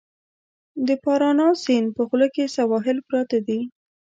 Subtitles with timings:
[0.87, 3.59] د پارانا سیند په خوله کې سواحل پراته دي.